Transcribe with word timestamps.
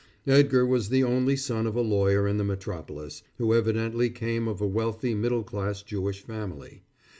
Edgar 0.25 0.65
was 0.65 0.89
the 0.89 1.03
only 1.03 1.35
son 1.35 1.67
of 1.67 1.75
a 1.75 1.81
lawyer 1.81 2.27
in 2.27 2.37
the 2.37 2.43
metropolis, 2.43 3.21
who 3.37 3.53
evidently 3.53 4.09
came 4.09 4.47
of 4.47 4.59
a 4.59 4.65
wealthy 4.65 5.13
middle 5.13 5.43
class 5.43 5.83
Jewish 5.83 6.21
family. 6.23 6.81